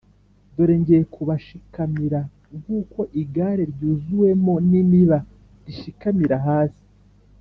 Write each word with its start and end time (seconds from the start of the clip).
Dore 0.53 0.73
ngiye 0.81 1.01
kubashikamira 1.13 2.19
nk’uko 2.59 2.99
igare 3.21 3.63
ryuzuwemo 3.73 4.53
n’imiba 4.69 5.19
rishikamira 5.65 6.37
hasi. 6.47 6.83